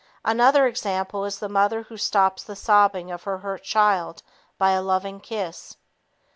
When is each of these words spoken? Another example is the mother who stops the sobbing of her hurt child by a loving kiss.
Another 0.25 0.65
example 0.65 1.25
is 1.25 1.37
the 1.37 1.47
mother 1.47 1.83
who 1.83 1.95
stops 1.95 2.41
the 2.43 2.55
sobbing 2.55 3.11
of 3.11 3.25
her 3.25 3.37
hurt 3.37 3.61
child 3.61 4.23
by 4.57 4.71
a 4.71 4.81
loving 4.81 5.19
kiss. 5.19 5.77